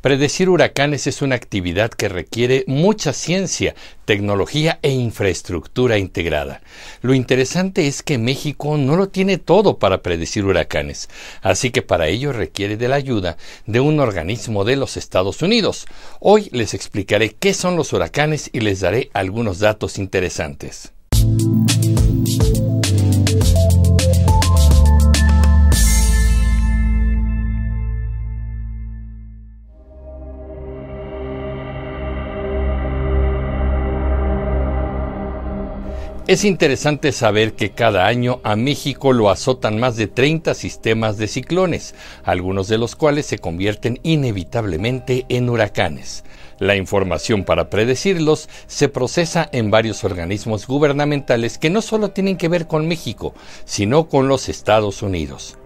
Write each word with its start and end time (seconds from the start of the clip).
Predecir 0.00 0.48
huracanes 0.48 1.06
es 1.06 1.20
una 1.20 1.34
actividad 1.34 1.90
que 1.90 2.08
requiere 2.08 2.64
mucha 2.66 3.12
ciencia, 3.12 3.74
tecnología 4.06 4.78
e 4.80 4.90
infraestructura 4.92 5.98
integrada. 5.98 6.62
Lo 7.02 7.12
interesante 7.12 7.86
es 7.86 8.02
que 8.02 8.16
México 8.16 8.78
no 8.78 8.96
lo 8.96 9.10
tiene 9.10 9.36
todo 9.36 9.78
para 9.78 10.02
predecir 10.02 10.46
huracanes, 10.46 11.10
así 11.42 11.70
que 11.70 11.82
para 11.82 12.08
ello 12.08 12.32
requiere 12.32 12.78
de 12.78 12.88
la 12.88 12.96
ayuda 12.96 13.36
de 13.66 13.80
un 13.80 14.00
organismo 14.00 14.64
de 14.64 14.76
los 14.76 14.96
Estados 14.96 15.42
Unidos. 15.42 15.86
Hoy 16.18 16.48
les 16.52 16.72
explicaré 16.72 17.36
qué 17.38 17.52
son 17.52 17.76
los 17.76 17.92
huracanes 17.92 18.48
y 18.54 18.60
les 18.60 18.80
daré 18.80 19.10
algunos 19.12 19.58
datos 19.58 19.98
interesantes. 19.98 20.92
Es 36.30 36.44
interesante 36.44 37.10
saber 37.10 37.54
que 37.54 37.72
cada 37.72 38.06
año 38.06 38.38
a 38.44 38.54
México 38.54 39.12
lo 39.12 39.30
azotan 39.30 39.80
más 39.80 39.96
de 39.96 40.06
30 40.06 40.54
sistemas 40.54 41.16
de 41.16 41.26
ciclones, 41.26 41.92
algunos 42.22 42.68
de 42.68 42.78
los 42.78 42.94
cuales 42.94 43.26
se 43.26 43.40
convierten 43.40 43.98
inevitablemente 44.04 45.26
en 45.28 45.48
huracanes. 45.48 46.22
La 46.60 46.76
información 46.76 47.42
para 47.42 47.68
predecirlos 47.68 48.48
se 48.68 48.88
procesa 48.88 49.48
en 49.50 49.72
varios 49.72 50.04
organismos 50.04 50.68
gubernamentales 50.68 51.58
que 51.58 51.68
no 51.68 51.82
solo 51.82 52.12
tienen 52.12 52.36
que 52.36 52.46
ver 52.46 52.68
con 52.68 52.86
México, 52.86 53.34
sino 53.64 54.08
con 54.08 54.28
los 54.28 54.48
Estados 54.48 55.02
Unidos. 55.02 55.58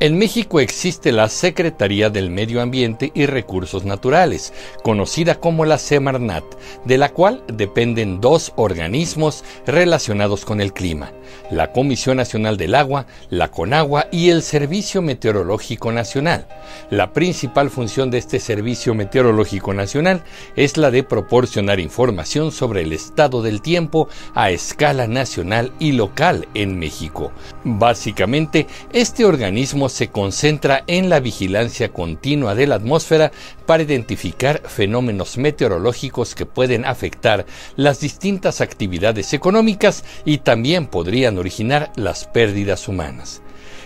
En 0.00 0.18
México 0.18 0.58
existe 0.58 1.12
la 1.12 1.28
Secretaría 1.28 2.10
del 2.10 2.28
Medio 2.28 2.60
Ambiente 2.60 3.12
y 3.14 3.26
Recursos 3.26 3.84
Naturales, 3.84 4.52
conocida 4.82 5.36
como 5.36 5.64
la 5.64 5.78
Semarnat, 5.78 6.42
de 6.84 6.98
la 6.98 7.10
cual 7.10 7.44
dependen 7.46 8.20
dos 8.20 8.52
organismos 8.56 9.44
relacionados 9.64 10.44
con 10.44 10.60
el 10.60 10.72
clima, 10.72 11.12
la 11.52 11.70
Comisión 11.70 12.16
Nacional 12.16 12.56
del 12.56 12.74
Agua, 12.74 13.06
la 13.30 13.52
CONAGUA 13.52 14.08
y 14.10 14.30
el 14.30 14.42
Servicio 14.42 15.02
Meteorológico 15.02 15.92
Nacional. 15.92 16.48
La 16.90 17.12
principal 17.12 17.70
función 17.70 18.10
de 18.10 18.18
este 18.18 18.40
Servicio 18.40 18.94
Meteorológico 18.94 19.72
Nacional 19.72 20.24
es 20.56 20.76
la 20.76 20.90
de 20.90 21.04
proporcionar 21.04 21.78
información 21.78 22.50
sobre 22.50 22.82
el 22.82 22.92
estado 22.92 23.40
del 23.40 23.62
tiempo 23.62 24.08
a 24.34 24.50
escala 24.50 25.06
nacional 25.06 25.72
y 25.78 25.92
local 25.92 26.48
en 26.54 26.78
México. 26.78 27.30
Básicamente, 27.64 28.66
este 28.92 29.24
organismo 29.24 29.71
se 29.88 30.08
concentra 30.08 30.84
en 30.86 31.08
la 31.08 31.20
vigilancia 31.20 31.92
continua 31.92 32.54
de 32.54 32.66
la 32.66 32.74
atmósfera 32.74 33.32
para 33.64 33.82
identificar 33.82 34.60
fenómenos 34.66 35.38
meteorológicos 35.38 36.34
que 36.34 36.46
pueden 36.46 36.84
afectar 36.84 37.46
las 37.76 38.00
distintas 38.00 38.60
actividades 38.60 39.32
económicas 39.32 40.04
y 40.24 40.38
también 40.38 40.86
podrían 40.86 41.38
originar 41.38 41.90
las 41.96 42.26
pérdidas 42.26 42.86
humanas. 42.86 43.42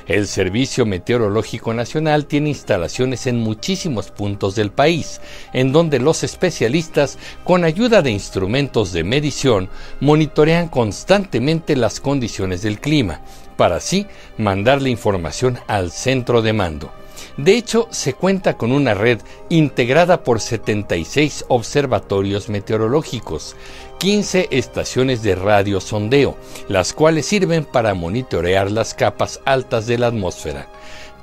El 0.07 0.29
Servicio 0.29 0.87
Meteorológico 0.87 1.75
Nacional 1.75 2.27
tiene 2.27 2.51
instalaciones 2.51 3.27
en 3.27 3.39
muchísimos 3.39 4.13
puntos 4.13 4.55
del 4.55 4.71
país, 4.71 5.21
en 5.53 5.73
donde 5.73 5.99
los 5.99 6.23
especialistas, 6.23 7.19
con 7.43 7.65
ayuda 7.65 8.03
de 8.03 8.13
instrumentos 8.13 8.93
de 8.93 9.03
medición, 9.03 9.69
monitorean 9.99 10.69
constantemente 10.69 11.75
las 11.75 12.01
condiciones 12.01 12.63
del 12.63 12.79
clima, 12.79 13.21
para 13.57 13.77
así 13.77 14.07
mandarle 14.39 14.91
información 14.91 15.59
al 15.67 15.91
centro 15.91 16.43
de 16.43 16.53
mando. 16.53 16.93
De 17.37 17.55
hecho, 17.55 17.89
se 17.91 18.15
cuenta 18.15 18.57
con 18.57 18.73
una 18.73 18.95
red 18.95 19.21
integrada 19.51 20.23
por 20.23 20.41
76 20.41 21.45
observatorios 21.49 22.49
meteorológicos, 22.49 23.57
15 23.99 24.49
estaciones 24.51 25.23
de 25.23 25.35
radio 25.35 25.81
sondeo, 25.81 26.37
las 26.69 26.93
cuales 26.93 27.27
sirven 27.27 27.65
para 27.65 27.95
monitorear 27.95 28.71
las 28.71 28.95
capas 28.95 29.41
altas 29.45 29.87
de 29.87 29.99
la 29.99 30.07
atmósfera. 30.07 30.69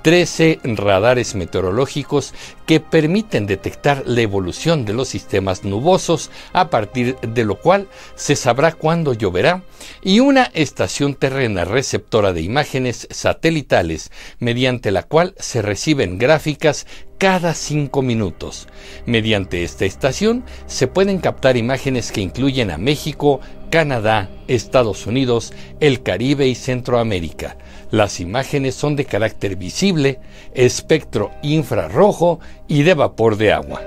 13 0.03 0.59
radares 0.63 1.33
meteorológicos 1.33 2.33
que 2.65 2.81
permiten 2.81 3.47
detectar 3.47 4.03
la 4.05 4.21
evolución 4.21 4.83
de 4.83 4.93
los 4.93 5.07
sistemas 5.07 5.63
nubosos, 5.63 6.29
a 6.51 6.69
partir 6.69 7.15
de 7.21 7.45
lo 7.45 7.59
cual 7.59 7.87
se 8.15 8.35
sabrá 8.35 8.73
cuándo 8.73 9.13
lloverá, 9.13 9.63
y 10.03 10.19
una 10.19 10.51
estación 10.53 11.15
terrena 11.15 11.63
receptora 11.63 12.33
de 12.33 12.41
imágenes 12.41 13.07
satelitales, 13.11 14.11
mediante 14.39 14.91
la 14.91 15.03
cual 15.03 15.35
se 15.37 15.61
reciben 15.61 16.17
gráficas 16.17 16.85
cada 17.17 17.53
cinco 17.53 18.01
minutos. 18.01 18.67
Mediante 19.05 19.63
esta 19.63 19.85
estación 19.85 20.43
se 20.65 20.87
pueden 20.87 21.19
captar 21.19 21.55
imágenes 21.55 22.11
que 22.11 22.19
incluyen 22.19 22.71
a 22.71 22.77
México, 22.77 23.39
Canadá, 23.69 24.29
Estados 24.49 25.07
Unidos, 25.07 25.53
el 25.79 26.03
Caribe 26.03 26.47
y 26.47 26.55
Centroamérica. 26.55 27.57
Las 27.93 28.19
imágenes 28.19 28.73
son 28.73 28.95
de 28.95 29.05
carácter 29.05 29.55
visible, 29.55 30.19
espectro 30.55 31.29
infrarrojo 31.43 32.39
y 32.67 32.81
de 32.81 32.95
vapor 32.95 33.37
de 33.37 33.53
agua. 33.53 33.83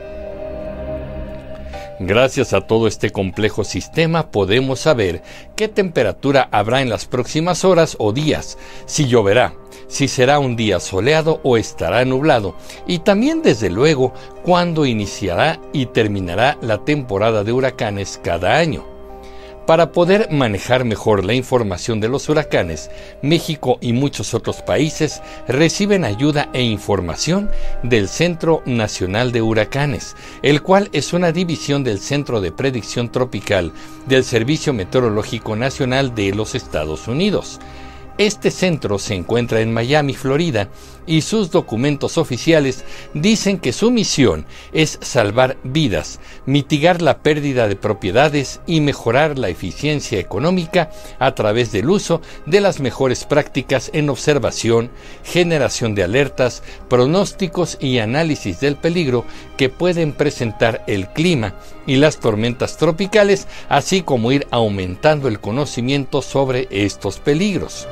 Gracias 1.98 2.52
a 2.52 2.60
todo 2.60 2.86
este 2.86 3.10
complejo 3.10 3.64
sistema 3.64 4.30
podemos 4.30 4.78
saber 4.78 5.22
qué 5.56 5.66
temperatura 5.66 6.48
habrá 6.52 6.82
en 6.82 6.88
las 6.88 7.06
próximas 7.06 7.64
horas 7.64 7.96
o 7.98 8.12
días, 8.12 8.58
si 8.84 9.08
lloverá, 9.08 9.54
si 9.88 10.06
será 10.06 10.38
un 10.38 10.54
día 10.54 10.78
soleado 10.78 11.40
o 11.42 11.56
estará 11.56 12.04
nublado, 12.04 12.54
y 12.86 13.00
también 13.00 13.42
desde 13.42 13.70
luego 13.70 14.14
cuándo 14.44 14.86
iniciará 14.86 15.58
y 15.72 15.86
terminará 15.86 16.58
la 16.60 16.84
temporada 16.84 17.42
de 17.42 17.50
huracanes 17.50 18.20
cada 18.22 18.56
año. 18.56 18.95
Para 19.66 19.90
poder 19.90 20.30
manejar 20.30 20.84
mejor 20.84 21.24
la 21.24 21.34
información 21.34 21.98
de 21.98 22.08
los 22.08 22.28
huracanes, 22.28 22.88
México 23.20 23.78
y 23.80 23.92
muchos 23.92 24.32
otros 24.32 24.62
países 24.62 25.22
reciben 25.48 26.04
ayuda 26.04 26.48
e 26.52 26.62
información 26.62 27.50
del 27.82 28.06
Centro 28.08 28.62
Nacional 28.64 29.32
de 29.32 29.42
Huracanes, 29.42 30.14
el 30.42 30.62
cual 30.62 30.88
es 30.92 31.12
una 31.12 31.32
división 31.32 31.82
del 31.82 31.98
Centro 31.98 32.40
de 32.40 32.52
Predicción 32.52 33.10
Tropical 33.10 33.72
del 34.06 34.22
Servicio 34.22 34.72
Meteorológico 34.72 35.56
Nacional 35.56 36.14
de 36.14 36.32
los 36.32 36.54
Estados 36.54 37.08
Unidos. 37.08 37.58
Este 38.18 38.50
centro 38.50 38.98
se 38.98 39.14
encuentra 39.14 39.60
en 39.60 39.74
Miami, 39.74 40.14
Florida, 40.14 40.70
y 41.06 41.20
sus 41.20 41.50
documentos 41.50 42.16
oficiales 42.16 42.82
dicen 43.12 43.58
que 43.58 43.74
su 43.74 43.90
misión 43.90 44.46
es 44.72 44.98
salvar 45.02 45.58
vidas, 45.64 46.18
mitigar 46.46 47.02
la 47.02 47.18
pérdida 47.18 47.68
de 47.68 47.76
propiedades 47.76 48.60
y 48.66 48.80
mejorar 48.80 49.38
la 49.38 49.50
eficiencia 49.50 50.18
económica 50.18 50.90
a 51.18 51.34
través 51.34 51.72
del 51.72 51.90
uso 51.90 52.22
de 52.46 52.62
las 52.62 52.80
mejores 52.80 53.24
prácticas 53.24 53.90
en 53.92 54.08
observación, 54.08 54.90
generación 55.22 55.94
de 55.94 56.04
alertas, 56.04 56.62
pronósticos 56.88 57.76
y 57.82 57.98
análisis 57.98 58.60
del 58.60 58.76
peligro 58.76 59.26
que 59.58 59.68
pueden 59.68 60.12
presentar 60.12 60.82
el 60.86 61.08
clima 61.08 61.54
y 61.86 61.96
las 61.96 62.18
tormentas 62.18 62.78
tropicales, 62.78 63.46
así 63.68 64.00
como 64.00 64.32
ir 64.32 64.46
aumentando 64.50 65.28
el 65.28 65.38
conocimiento 65.38 66.22
sobre 66.22 66.66
estos 66.70 67.18
peligros. 67.18 67.86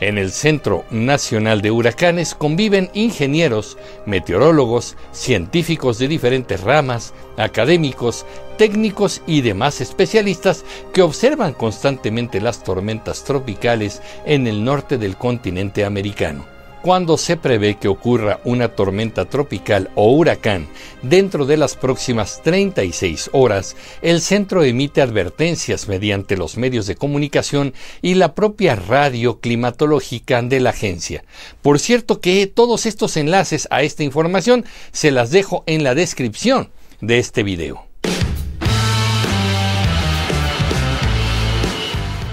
En 0.00 0.18
el 0.18 0.30
Centro 0.30 0.84
Nacional 0.90 1.62
de 1.62 1.70
Huracanes 1.70 2.34
conviven 2.34 2.90
ingenieros, 2.92 3.78
meteorólogos, 4.04 4.96
científicos 5.12 5.98
de 5.98 6.08
diferentes 6.08 6.60
ramas, 6.60 7.14
académicos, 7.38 8.26
técnicos 8.58 9.22
y 9.26 9.40
demás 9.40 9.80
especialistas 9.80 10.64
que 10.92 11.02
observan 11.02 11.54
constantemente 11.54 12.40
las 12.40 12.62
tormentas 12.62 13.24
tropicales 13.24 14.02
en 14.26 14.46
el 14.46 14.64
norte 14.64 14.98
del 14.98 15.16
continente 15.16 15.84
americano 15.84 16.55
cuando 16.86 17.18
se 17.18 17.36
prevé 17.36 17.78
que 17.78 17.88
ocurra 17.88 18.38
una 18.44 18.68
tormenta 18.68 19.24
tropical 19.24 19.90
o 19.96 20.12
huracán 20.12 20.68
dentro 21.02 21.44
de 21.44 21.56
las 21.56 21.74
próximas 21.74 22.40
36 22.44 23.30
horas, 23.32 23.74
el 24.02 24.20
centro 24.20 24.62
emite 24.62 25.02
advertencias 25.02 25.88
mediante 25.88 26.36
los 26.36 26.56
medios 26.56 26.86
de 26.86 26.94
comunicación 26.94 27.74
y 28.02 28.14
la 28.14 28.36
propia 28.36 28.76
radio 28.76 29.40
climatológica 29.40 30.40
de 30.42 30.60
la 30.60 30.70
agencia. 30.70 31.24
Por 31.60 31.80
cierto 31.80 32.20
que 32.20 32.46
todos 32.46 32.86
estos 32.86 33.16
enlaces 33.16 33.66
a 33.72 33.82
esta 33.82 34.04
información 34.04 34.64
se 34.92 35.10
las 35.10 35.32
dejo 35.32 35.64
en 35.66 35.82
la 35.82 35.96
descripción 35.96 36.70
de 37.00 37.18
este 37.18 37.42
video. 37.42 37.85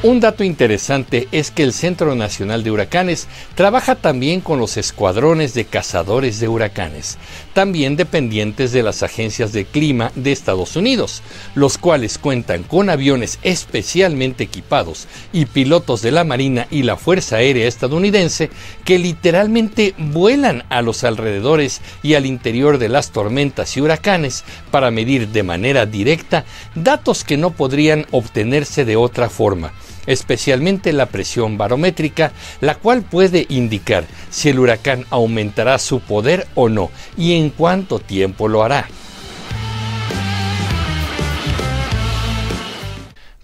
Un 0.05 0.19
dato 0.19 0.43
interesante 0.43 1.29
es 1.31 1.49
que 1.49 1.63
el 1.63 1.71
Centro 1.71 2.13
Nacional 2.13 2.61
de 2.61 2.71
Huracanes 2.71 3.29
trabaja 3.55 3.95
también 3.95 4.41
con 4.41 4.59
los 4.59 4.75
escuadrones 4.75 5.53
de 5.53 5.63
cazadores 5.63 6.41
de 6.41 6.49
huracanes. 6.49 7.17
también 7.53 7.95
dependientes 7.95 8.71
de 8.71 8.83
las 8.83 9.03
agencias 9.03 9.53
de 9.53 9.63
clima 9.63 10.11
de 10.15 10.31
Estados 10.31 10.75
Unidos, 10.75 11.21
los 11.55 11.77
cuales 11.77 12.17
cuentan 12.17 12.63
con 12.63 12.89
aviones 12.89 13.39
especialmente 13.43 14.43
equipados 14.43 15.07
y 15.31 15.45
pilotos 15.45 16.01
de 16.01 16.11
la 16.11 16.23
Marina 16.23 16.67
y 16.69 16.83
la 16.83 16.97
Fuerza 16.97 17.37
Aérea 17.37 17.67
estadounidense 17.67 18.49
que 18.83 18.99
literalmente 18.99 19.93
vuelan 19.97 20.65
a 20.69 20.81
los 20.81 21.03
alrededores 21.03 21.79
y 22.01 22.15
al 22.15 22.25
interior 22.25 22.77
de 22.77 22.89
las 22.89 23.11
tormentas 23.11 23.77
y 23.77 23.81
huracanes 23.81 24.43
para 24.71 24.91
medir 24.91 25.29
de 25.29 25.43
manera 25.43 25.85
directa 25.85 26.43
datos 26.75 27.23
que 27.23 27.37
no 27.37 27.51
podrían 27.51 28.05
obtenerse 28.11 28.83
de 28.83 28.95
otra 28.95 29.29
forma 29.29 29.71
especialmente 30.07 30.93
la 30.93 31.07
presión 31.07 31.57
barométrica, 31.57 32.31
la 32.61 32.75
cual 32.75 33.03
puede 33.03 33.45
indicar 33.49 34.05
si 34.29 34.49
el 34.49 34.59
huracán 34.59 35.05
aumentará 35.09 35.79
su 35.79 35.99
poder 35.99 36.47
o 36.55 36.69
no 36.69 36.91
y 37.17 37.33
en 37.33 37.49
cuánto 37.49 37.99
tiempo 37.99 38.47
lo 38.47 38.63
hará. 38.63 38.87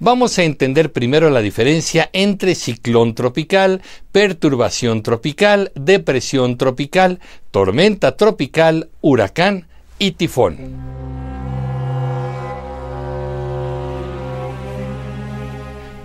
Vamos 0.01 0.39
a 0.39 0.43
entender 0.43 0.93
primero 0.93 1.29
la 1.29 1.41
diferencia 1.41 2.09
entre 2.13 2.55
ciclón 2.55 3.15
tropical, 3.15 3.81
perturbación 4.13 5.03
tropical, 5.03 5.73
depresión 5.75 6.57
tropical, 6.57 7.19
tormenta 7.51 8.15
tropical, 8.15 8.87
huracán 9.01 9.67
y 9.99 10.11
tifón. 10.11 11.08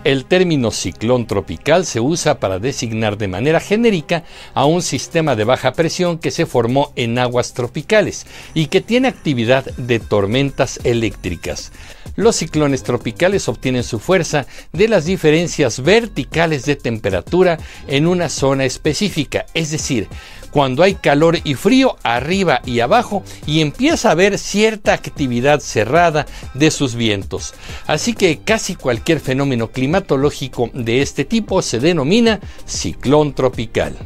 El 0.05 0.27
término 0.27 0.71
ciclón 0.71 1.27
tropical 1.27 1.87
se 1.87 1.99
usa 1.99 2.39
para 2.39 2.59
designar 2.59 3.17
de 3.17 3.27
manera 3.27 3.59
genérica 3.59 4.25
a 4.53 4.67
un 4.67 4.83
sistema 4.83 5.35
de 5.35 5.45
baja 5.45 5.73
presión 5.73 6.19
que 6.19 6.31
se 6.31 6.45
formó 6.45 6.93
en 6.95 7.19
aguas 7.19 7.55
tropicales 7.55 8.27
y 8.53 8.67
que 8.67 8.83
tiene 8.83 9.09
actividad 9.09 9.65
de 9.65 10.01
tormentas 10.01 10.79
eléctricas. 10.85 11.73
Los 12.17 12.37
ciclones 12.37 12.83
tropicales 12.83 13.49
obtienen 13.49 13.83
su 13.83 13.99
fuerza 13.99 14.47
de 14.73 14.89
las 14.89 15.07
diferencias 15.07 15.83
verticales 15.83 16.67
de 16.67 16.77
temperatura 16.77 17.59
en 17.89 18.07
una 18.07 18.29
zona 18.29 18.67
específica, 18.67 19.47
es 19.55 19.71
decir, 19.71 20.09
cuando 20.55 20.85
hay 20.85 20.95
calor 20.95 21.39
y 21.43 21.55
frío 21.55 21.97
arriba 22.05 22.61
y 22.65 22.79
abajo 22.79 23.25
y 23.45 23.61
empieza 23.61 24.09
a 24.09 24.13
haber 24.13 24.39
cierta 24.39 24.93
actividad 24.93 25.59
cerrada 25.59 26.27
de 26.55 26.71
sus 26.71 26.95
vientos. 26.95 27.55
Así 27.89 28.15
que 28.15 28.39
casi 28.39 28.77
cualquier 28.77 29.19
fenómeno 29.19 29.73
climatológico 29.73 30.71
de 30.73 31.03
este 31.03 31.25
tipo 31.25 31.61
se 31.61 31.81
denomina 31.81 32.39
ciclón 32.67 33.35
tropical. 33.35 33.97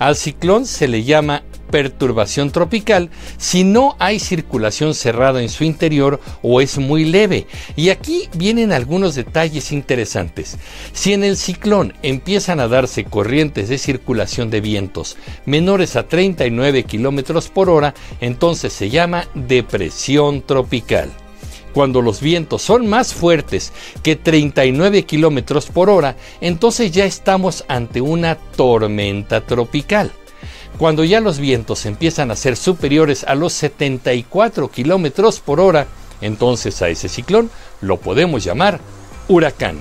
Al 0.00 0.16
ciclón 0.16 0.66
se 0.66 0.88
le 0.88 1.04
llama 1.04 1.44
perturbación 1.70 2.50
tropical 2.50 3.10
si 3.38 3.64
no 3.64 3.96
hay 3.98 4.18
circulación 4.18 4.94
cerrada 4.94 5.42
en 5.42 5.48
su 5.48 5.64
interior 5.64 6.20
o 6.42 6.60
es 6.60 6.78
muy 6.78 7.04
leve. 7.04 7.46
Y 7.76 7.90
aquí 7.90 8.28
vienen 8.34 8.72
algunos 8.72 9.14
detalles 9.14 9.72
interesantes. 9.72 10.58
Si 10.92 11.12
en 11.12 11.24
el 11.24 11.36
ciclón 11.36 11.94
empiezan 12.02 12.60
a 12.60 12.68
darse 12.68 13.04
corrientes 13.04 13.68
de 13.68 13.78
circulación 13.78 14.50
de 14.50 14.60
vientos 14.60 15.16
menores 15.46 15.96
a 15.96 16.06
39 16.06 16.84
kilómetros 16.84 17.48
por 17.48 17.70
hora, 17.70 17.94
entonces 18.20 18.72
se 18.72 18.90
llama 18.90 19.28
depresión 19.34 20.42
tropical. 20.42 21.10
Cuando 21.72 22.02
los 22.02 22.20
vientos 22.20 22.62
son 22.62 22.88
más 22.88 23.14
fuertes 23.14 23.72
que 24.02 24.16
39 24.16 25.04
kilómetros 25.04 25.66
por 25.66 25.88
hora, 25.88 26.16
entonces 26.40 26.90
ya 26.90 27.04
estamos 27.04 27.64
ante 27.68 28.00
una 28.00 28.34
tormenta 28.34 29.40
tropical. 29.40 30.10
Cuando 30.78 31.04
ya 31.04 31.20
los 31.20 31.38
vientos 31.38 31.84
empiezan 31.86 32.30
a 32.30 32.36
ser 32.36 32.56
superiores 32.56 33.24
a 33.24 33.34
los 33.34 33.52
74 33.52 34.70
kilómetros 34.70 35.40
por 35.40 35.60
hora, 35.60 35.86
entonces 36.20 36.80
a 36.82 36.88
ese 36.88 37.08
ciclón 37.08 37.50
lo 37.80 37.98
podemos 37.98 38.44
llamar 38.44 38.80
huracán. 39.28 39.78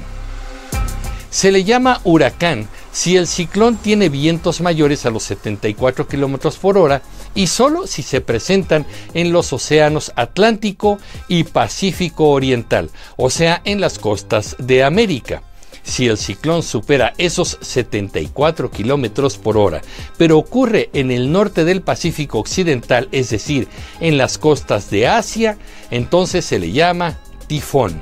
Se 1.30 1.52
le 1.52 1.64
llama 1.64 2.02
huracán 2.04 2.68
si 2.92 3.16
el 3.16 3.28
ciclón 3.28 3.78
tiene 3.78 4.10
vientos 4.10 4.62
mayores 4.62 5.06
a 5.06 5.12
los 5.12 5.24
74 5.24 6.08
kilómetros 6.08 6.58
por 6.58 6.78
hora 6.78 7.02
y 7.36 7.48
solo 7.48 7.86
si 7.86 8.02
se 8.02 8.20
presentan 8.20 8.86
en 9.14 9.32
los 9.32 9.54
océanos 9.54 10.12
Atlántico 10.16 10.98
y 11.28 11.44
Pacífico 11.44 12.30
Oriental, 12.30 12.90
o 13.16 13.30
sea, 13.30 13.62
en 13.64 13.80
las 13.80 14.00
costas 14.00 14.56
de 14.58 14.84
América 14.84 15.44
si 15.90 16.08
el 16.08 16.18
ciclón 16.18 16.64
supera 16.64 17.14
esos 17.18 17.58
74 17.62 18.72
kilómetros 18.72 19.38
por 19.38 19.58
hora, 19.58 19.82
pero 20.18 20.38
ocurre 20.38 20.90
en 20.94 21.12
el 21.12 21.32
norte 21.32 21.66
del 21.66 21.82
Pacífico 21.82 22.40
Occidental, 22.40 23.10
es 23.12 23.30
decir, 23.30 23.68
en 24.00 24.18
las 24.18 24.38
costas 24.38 24.90
de 24.90 25.08
Asia, 25.08 25.58
entonces 25.92 26.46
se 26.46 26.60
le 26.60 26.72
llama 26.72 27.18
tifón. 27.48 28.00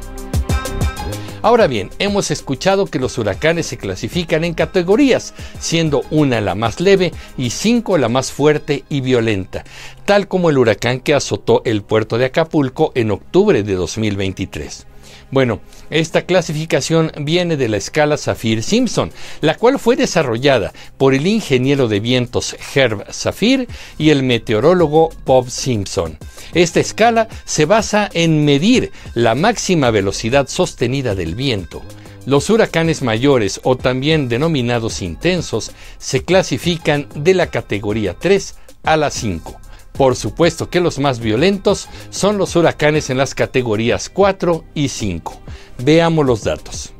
Ahora 1.43 1.67
bien, 1.67 1.91
hemos 1.99 2.31
escuchado 2.31 2.87
que 2.87 2.99
los 2.99 3.17
huracanes 3.17 3.67
se 3.67 3.77
clasifican 3.77 4.43
en 4.43 4.53
categorías, 4.53 5.33
siendo 5.59 6.01
una 6.09 6.41
la 6.41 6.55
más 6.55 6.81
leve 6.81 7.13
y 7.37 7.51
cinco 7.51 7.97
la 7.97 8.09
más 8.09 8.31
fuerte 8.31 8.83
y 8.89 9.01
violenta, 9.01 9.63
tal 10.05 10.27
como 10.27 10.49
el 10.49 10.57
huracán 10.57 10.99
que 10.99 11.13
azotó 11.13 11.61
el 11.63 11.83
puerto 11.83 12.17
de 12.17 12.25
Acapulco 12.25 12.91
en 12.95 13.11
octubre 13.11 13.63
de 13.63 13.75
2023. 13.75 14.87
Bueno, 15.29 15.59
esta 15.89 16.23
clasificación 16.23 17.11
viene 17.19 17.57
de 17.57 17.67
la 17.67 17.77
escala 17.77 18.17
Saffir-Simpson, 18.17 19.11
la 19.41 19.55
cual 19.55 19.79
fue 19.79 19.95
desarrollada 19.95 20.73
por 20.97 21.13
el 21.13 21.27
ingeniero 21.27 21.87
de 21.87 21.99
vientos 21.99 22.55
Herb 22.73 23.05
Saffir 23.11 23.67
y 23.97 24.09
el 24.09 24.23
meteorólogo 24.23 25.09
Bob 25.25 25.49
Simpson. 25.49 26.17
Esta 26.53 26.79
escala 26.79 27.27
se 27.45 27.65
basa 27.65 28.09
en 28.13 28.45
medir 28.45 28.91
la 29.13 29.35
máxima 29.35 29.91
velocidad 29.91 30.47
sostenida 30.47 31.13
del 31.15 31.35
viento. 31.35 31.81
Los 32.25 32.49
huracanes 32.49 33.01
mayores 33.01 33.61
o 33.63 33.77
también 33.77 34.27
denominados 34.27 35.01
intensos 35.01 35.71
se 35.97 36.25
clasifican 36.25 37.07
de 37.15 37.33
la 37.33 37.47
categoría 37.47 38.15
3 38.19 38.55
a 38.83 38.97
la 38.97 39.11
5. 39.11 39.66
Por 39.97 40.15
supuesto 40.15 40.69
que 40.69 40.79
los 40.79 40.99
más 40.99 41.19
violentos 41.19 41.89
son 42.11 42.37
los 42.37 42.55
huracanes 42.55 43.09
en 43.09 43.17
las 43.17 43.33
categorías 43.33 44.09
4 44.09 44.63
y 44.75 44.89
5. 44.89 45.41
Veamos 45.79 46.25
los 46.25 46.43
datos. 46.43 46.93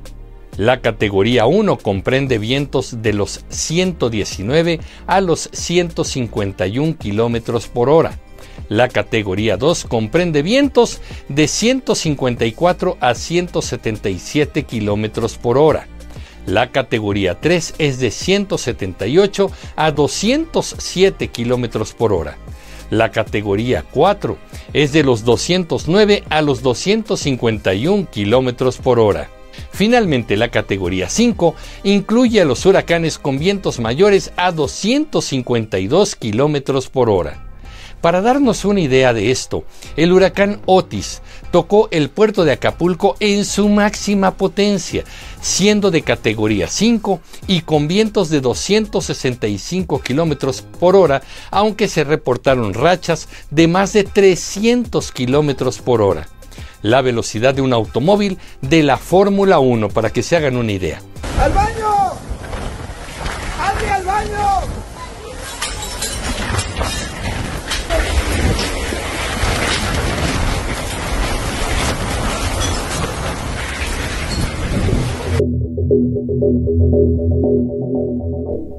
La 0.57 0.81
categoría 0.81 1.45
1 1.45 1.77
comprende 1.77 2.39
vientos 2.39 3.03
de 3.03 3.13
los 3.13 3.45
119 3.49 4.79
a 5.05 5.21
los 5.21 5.49
151 5.53 6.97
kilómetros 6.97 7.67
por 7.67 7.89
hora. 7.89 8.17
La 8.67 8.89
categoría 8.89 9.57
2 9.57 9.85
comprende 9.85 10.41
vientos 10.41 10.99
de 11.29 11.47
154 11.47 12.97
a 12.99 13.13
177 13.13 14.63
kilómetros 14.63 15.38
por 15.38 15.59
hora. 15.59 15.88
La 16.47 16.71
categoría 16.71 17.39
3 17.39 17.75
es 17.77 17.99
de 17.99 18.09
178 18.09 19.51
a 19.75 19.91
207 19.91 21.27
kilómetros 21.27 21.94
por 21.94 22.11
hora. 22.11 22.38
La 22.89 23.11
categoría 23.11 23.83
4 23.89 24.37
es 24.73 24.91
de 24.93 25.03
los 25.03 25.23
209 25.23 26.23
a 26.29 26.41
los 26.41 26.61
251 26.61 28.09
kilómetros 28.09 28.77
por 28.77 28.99
hora. 28.99 29.29
Finalmente, 29.71 30.37
la 30.37 30.49
categoría 30.49 31.09
5 31.09 31.56
incluye 31.83 32.41
a 32.41 32.45
los 32.45 32.65
huracanes 32.65 33.17
con 33.17 33.39
vientos 33.39 33.79
mayores 33.79 34.31
a 34.37 34.51
252 34.51 36.15
kilómetros 36.15 36.89
por 36.89 37.09
hora. 37.09 37.46
Para 38.01 38.21
darnos 38.21 38.63
una 38.63 38.80
idea 38.80 39.11
de 39.11 39.31
esto, 39.31 39.63
el 39.95 40.13
huracán 40.13 40.61
Otis 40.66 41.21
tocó 41.51 41.87
el 41.92 42.09
puerto 42.09 42.45
de 42.45 42.51
Acapulco 42.51 43.16
en 43.19 43.44
su 43.44 43.69
máxima 43.69 44.35
potencia, 44.35 45.04
siendo 45.42 45.89
de 45.89 46.04
categoría 46.04 46.68
5 46.68 47.19
y 47.47 47.61
con 47.61 47.87
vientos 47.87 48.30
de 48.30 48.39
265 48.39 49.99
kilómetros 50.01 50.61
por 50.61 50.95
hora, 50.95 51.23
aunque 51.49 51.87
se 51.87 52.04
reportaron 52.04 52.75
rachas 52.75 53.27
de 53.49 53.68
más 53.68 53.94
de 53.94 54.04
300 54.04 55.11
kilómetros 55.11 55.80
por 55.80 56.01
hora. 56.01 56.27
La 56.83 57.01
velocidad 57.01 57.56
de 57.56 57.61
un 57.61 57.73
automóvil 57.73 58.37
de 58.61 58.83
la 58.83 58.97
Fórmula 58.97 59.57
1, 59.57 59.89
para 59.89 60.11
que 60.11 60.21
se 60.21 60.35
hagan 60.35 60.56
una 60.56 60.71
idea. 60.71 61.01
¡Al 61.39 61.51
baño! 61.51 61.86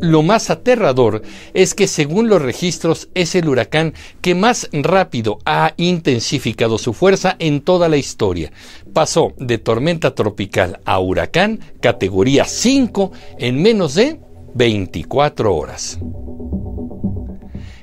Lo 0.00 0.22
más 0.22 0.50
aterrador 0.50 1.22
es 1.54 1.74
que 1.74 1.86
según 1.86 2.28
los 2.28 2.40
registros 2.40 3.08
es 3.14 3.34
el 3.34 3.48
huracán 3.48 3.94
que 4.20 4.34
más 4.34 4.68
rápido 4.72 5.38
ha 5.44 5.74
intensificado 5.76 6.78
su 6.78 6.92
fuerza 6.92 7.36
en 7.38 7.60
toda 7.60 7.88
la 7.88 7.96
historia. 7.96 8.52
Pasó 8.92 9.32
de 9.38 9.58
tormenta 9.58 10.14
tropical 10.14 10.80
a 10.84 11.00
huracán 11.00 11.60
categoría 11.80 12.44
5 12.44 13.12
en 13.38 13.60
menos 13.60 13.94
de 13.94 14.20
24 14.54 15.54
horas. 15.54 15.98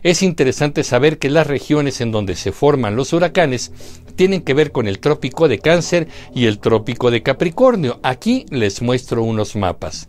Es 0.05 0.21
interesante 0.21 0.83
saber 0.83 1.17
que 1.17 1.31
las 1.31 1.47
regiones 1.47 1.99
en 1.99 2.11
donde 2.11 2.35
se 2.35 2.51
forman 2.51 2.95
los 2.95 3.11
huracanes 3.11 3.71
tienen 4.15 4.43
que 4.43 4.53
ver 4.53 4.71
con 4.71 4.87
el 4.87 4.99
trópico 4.99 5.47
de 5.47 5.57
Cáncer 5.57 6.07
y 6.31 6.45
el 6.45 6.59
trópico 6.59 7.09
de 7.09 7.23
Capricornio. 7.23 7.99
Aquí 8.03 8.45
les 8.51 8.83
muestro 8.83 9.23
unos 9.23 9.55
mapas. 9.55 10.07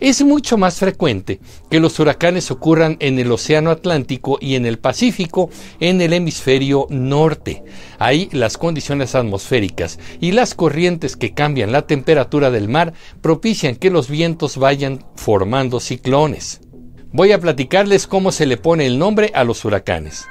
Es 0.00 0.22
mucho 0.22 0.58
más 0.58 0.76
frecuente 0.76 1.40
que 1.70 1.80
los 1.80 1.98
huracanes 1.98 2.50
ocurran 2.50 2.98
en 3.00 3.18
el 3.18 3.32
Océano 3.32 3.70
Atlántico 3.70 4.36
y 4.38 4.54
en 4.54 4.66
el 4.66 4.78
Pacífico 4.78 5.48
en 5.80 6.02
el 6.02 6.12
hemisferio 6.12 6.86
norte. 6.90 7.64
Ahí 7.98 8.28
las 8.32 8.58
condiciones 8.58 9.14
atmosféricas 9.14 9.98
y 10.20 10.32
las 10.32 10.54
corrientes 10.54 11.16
que 11.16 11.32
cambian 11.32 11.72
la 11.72 11.86
temperatura 11.86 12.50
del 12.50 12.68
mar 12.68 12.92
propician 13.22 13.76
que 13.76 13.88
los 13.88 14.10
vientos 14.10 14.58
vayan 14.58 15.06
formando 15.16 15.80
ciclones. 15.80 16.60
Voy 17.10 17.32
a 17.32 17.40
platicarles 17.40 18.06
cómo 18.06 18.32
se 18.32 18.44
le 18.44 18.58
pone 18.58 18.86
el 18.86 18.98
nombre 18.98 19.32
a 19.34 19.42
los 19.42 19.64
huracanes. 19.64 20.26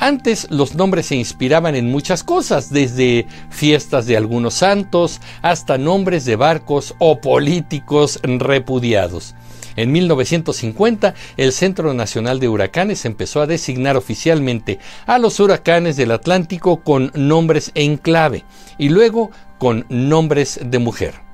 Antes 0.00 0.50
los 0.50 0.74
nombres 0.74 1.06
se 1.06 1.14
inspiraban 1.14 1.76
en 1.76 1.90
muchas 1.90 2.24
cosas, 2.24 2.72
desde 2.72 3.26
fiestas 3.50 4.06
de 4.06 4.16
algunos 4.16 4.54
santos 4.54 5.20
hasta 5.40 5.78
nombres 5.78 6.24
de 6.24 6.34
barcos 6.34 6.96
o 6.98 7.20
políticos 7.20 8.18
repudiados. 8.24 9.36
En 9.76 9.92
1950, 9.92 11.14
el 11.36 11.52
Centro 11.52 11.94
Nacional 11.94 12.40
de 12.40 12.48
Huracanes 12.48 13.04
empezó 13.04 13.40
a 13.40 13.46
designar 13.46 13.96
oficialmente 13.96 14.80
a 15.06 15.18
los 15.18 15.38
huracanes 15.38 15.96
del 15.96 16.10
Atlántico 16.10 16.82
con 16.82 17.12
nombres 17.14 17.70
en 17.74 17.98
clave 17.98 18.44
y 18.78 18.88
luego 18.88 19.30
con 19.58 19.86
nombres 19.90 20.58
de 20.64 20.78
mujer. 20.80 21.29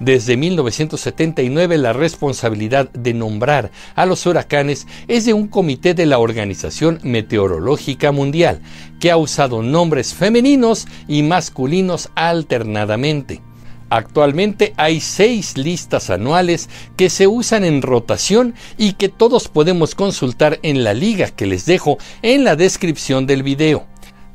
Desde 0.00 0.36
1979 0.36 1.76
la 1.76 1.92
responsabilidad 1.92 2.88
de 2.92 3.14
nombrar 3.14 3.72
a 3.96 4.06
los 4.06 4.26
huracanes 4.26 4.86
es 5.08 5.24
de 5.24 5.34
un 5.34 5.48
comité 5.48 5.92
de 5.94 6.06
la 6.06 6.20
Organización 6.20 7.00
Meteorológica 7.02 8.12
Mundial, 8.12 8.60
que 9.00 9.10
ha 9.10 9.16
usado 9.16 9.60
nombres 9.62 10.14
femeninos 10.14 10.86
y 11.08 11.24
masculinos 11.24 12.10
alternadamente. 12.14 13.42
Actualmente 13.90 14.72
hay 14.76 15.00
seis 15.00 15.56
listas 15.56 16.10
anuales 16.10 16.68
que 16.96 17.10
se 17.10 17.26
usan 17.26 17.64
en 17.64 17.82
rotación 17.82 18.54
y 18.76 18.92
que 18.92 19.08
todos 19.08 19.48
podemos 19.48 19.96
consultar 19.96 20.60
en 20.62 20.84
la 20.84 20.94
liga 20.94 21.30
que 21.30 21.46
les 21.46 21.64
dejo 21.64 21.98
en 22.22 22.44
la 22.44 22.54
descripción 22.54 23.26
del 23.26 23.42
video 23.42 23.86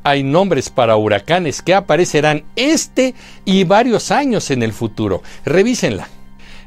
hay 0.04 0.24
nombres 0.24 0.70
para 0.70 0.98
huracanes 0.98 1.62
que 1.62 1.74
aparecerán 1.74 2.44
este 2.56 3.16
y 3.46 3.64
varios 3.64 4.12
años 4.12 4.52
en 4.52 4.64
el 4.64 4.74
futuro. 4.74 5.24
Revísenla. 5.46 6.08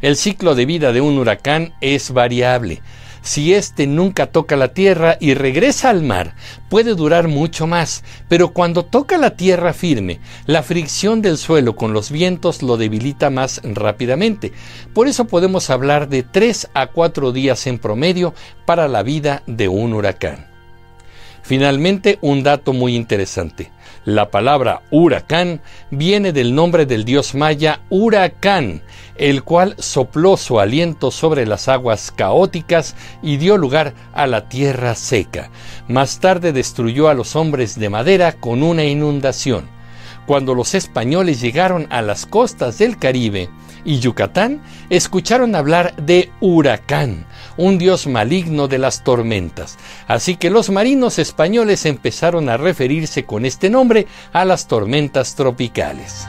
El 0.02 0.16
ciclo 0.16 0.54
de 0.54 0.66
vida 0.66 0.92
de 0.92 1.00
un 1.00 1.18
huracán 1.18 1.74
es 1.80 2.12
variable. 2.12 2.82
Si 3.26 3.54
éste 3.54 3.88
nunca 3.88 4.26
toca 4.26 4.54
la 4.54 4.68
tierra 4.68 5.16
y 5.20 5.34
regresa 5.34 5.90
al 5.90 6.04
mar, 6.04 6.36
puede 6.68 6.94
durar 6.94 7.26
mucho 7.26 7.66
más, 7.66 8.04
pero 8.28 8.50
cuando 8.50 8.84
toca 8.84 9.18
la 9.18 9.36
tierra 9.36 9.72
firme, 9.72 10.20
la 10.46 10.62
fricción 10.62 11.22
del 11.22 11.36
suelo 11.36 11.74
con 11.74 11.92
los 11.92 12.12
vientos 12.12 12.62
lo 12.62 12.76
debilita 12.76 13.28
más 13.30 13.60
rápidamente. 13.64 14.52
Por 14.94 15.08
eso 15.08 15.24
podemos 15.24 15.70
hablar 15.70 16.08
de 16.08 16.22
3 16.22 16.68
a 16.72 16.86
4 16.86 17.32
días 17.32 17.66
en 17.66 17.80
promedio 17.80 18.32
para 18.64 18.86
la 18.86 19.02
vida 19.02 19.42
de 19.48 19.66
un 19.66 19.92
huracán. 19.92 20.55
Finalmente, 21.46 22.18
un 22.22 22.42
dato 22.42 22.72
muy 22.72 22.96
interesante. 22.96 23.70
La 24.04 24.32
palabra 24.32 24.82
huracán 24.90 25.60
viene 25.92 26.32
del 26.32 26.56
nombre 26.56 26.86
del 26.86 27.04
dios 27.04 27.36
maya 27.36 27.82
Huracán, 27.88 28.82
el 29.16 29.44
cual 29.44 29.76
sopló 29.78 30.36
su 30.36 30.58
aliento 30.58 31.12
sobre 31.12 31.46
las 31.46 31.68
aguas 31.68 32.10
caóticas 32.10 32.96
y 33.22 33.36
dio 33.36 33.58
lugar 33.58 33.94
a 34.12 34.26
la 34.26 34.48
tierra 34.48 34.96
seca. 34.96 35.50
Más 35.86 36.18
tarde 36.18 36.52
destruyó 36.52 37.08
a 37.08 37.14
los 37.14 37.36
hombres 37.36 37.78
de 37.78 37.90
madera 37.90 38.32
con 38.32 38.64
una 38.64 38.82
inundación. 38.82 39.68
Cuando 40.26 40.52
los 40.52 40.74
españoles 40.74 41.40
llegaron 41.40 41.86
a 41.90 42.02
las 42.02 42.26
costas 42.26 42.78
del 42.78 42.98
Caribe 42.98 43.48
y 43.84 43.98
Yucatán, 43.98 44.60
escucharon 44.90 45.54
hablar 45.54 45.94
de 45.96 46.30
huracán, 46.40 47.26
un 47.56 47.78
dios 47.78 48.06
maligno 48.06 48.68
de 48.68 48.78
las 48.78 49.04
tormentas. 49.04 49.78
Así 50.06 50.36
que 50.36 50.50
los 50.50 50.70
marinos 50.70 51.18
españoles 51.18 51.86
empezaron 51.86 52.48
a 52.48 52.56
referirse 52.56 53.24
con 53.24 53.44
este 53.44 53.70
nombre 53.70 54.06
a 54.32 54.44
las 54.44 54.66
tormentas 54.66 55.34
tropicales. 55.34 56.26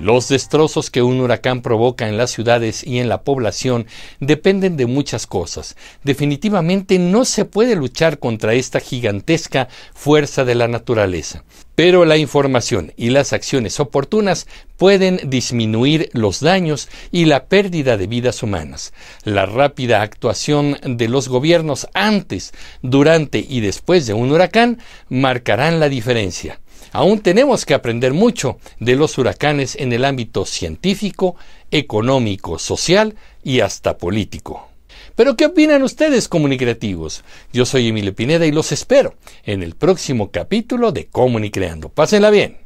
Los 0.00 0.28
destrozos 0.28 0.90
que 0.90 1.02
un 1.02 1.20
huracán 1.20 1.60
provoca 1.60 2.08
en 2.08 2.16
las 2.16 2.30
ciudades 2.30 2.82
y 2.86 3.00
en 3.00 3.10
la 3.10 3.20
población 3.20 3.86
dependen 4.18 4.78
de 4.78 4.86
muchas 4.86 5.26
cosas. 5.26 5.76
Definitivamente 6.04 6.98
no 6.98 7.26
se 7.26 7.44
puede 7.44 7.76
luchar 7.76 8.18
contra 8.18 8.54
esta 8.54 8.80
gigantesca 8.80 9.68
fuerza 9.92 10.46
de 10.46 10.54
la 10.54 10.68
naturaleza. 10.68 11.44
Pero 11.74 12.06
la 12.06 12.16
información 12.16 12.94
y 12.96 13.10
las 13.10 13.34
acciones 13.34 13.78
oportunas 13.78 14.46
pueden 14.78 15.20
disminuir 15.28 16.08
los 16.14 16.40
daños 16.40 16.88
y 17.12 17.26
la 17.26 17.44
pérdida 17.44 17.98
de 17.98 18.06
vidas 18.06 18.42
humanas. 18.42 18.94
La 19.24 19.44
rápida 19.44 20.00
actuación 20.00 20.78
de 20.82 21.08
los 21.08 21.28
gobiernos 21.28 21.88
antes, 21.92 22.54
durante 22.80 23.44
y 23.46 23.60
después 23.60 24.06
de 24.06 24.14
un 24.14 24.32
huracán 24.32 24.78
marcarán 25.10 25.78
la 25.78 25.90
diferencia. 25.90 26.58
Aún 26.92 27.20
tenemos 27.20 27.64
que 27.64 27.74
aprender 27.74 28.12
mucho 28.12 28.58
de 28.78 28.96
los 28.96 29.18
huracanes 29.18 29.76
en 29.76 29.92
el 29.92 30.04
ámbito 30.04 30.44
científico, 30.44 31.36
económico, 31.70 32.58
social 32.58 33.16
y 33.42 33.60
hasta 33.60 33.98
político. 33.98 34.68
Pero 35.16 35.36
¿qué 35.36 35.46
opinan 35.46 35.82
ustedes, 35.82 36.28
comunicativos? 36.28 37.24
Yo 37.52 37.66
soy 37.66 37.88
Emilio 37.88 38.14
Pineda 38.14 38.46
y 38.46 38.52
los 38.52 38.72
espero 38.72 39.14
en 39.44 39.62
el 39.62 39.74
próximo 39.74 40.30
capítulo 40.30 40.92
de 40.92 41.06
Comunicreando. 41.06 41.88
Pásenla 41.88 42.30
bien. 42.30 42.58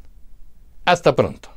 Hasta 0.85 1.17
pronto. 1.17 1.54